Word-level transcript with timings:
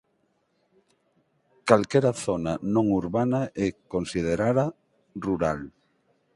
Calquera 1.71 2.11
zona 2.23 2.53
non 2.73 2.85
urbana 3.01 3.41
é 3.65 3.67
considerada 3.93 4.65
rural. 5.25 5.59